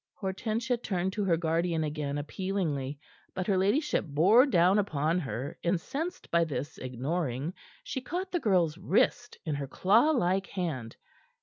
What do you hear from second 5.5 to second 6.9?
incensed by this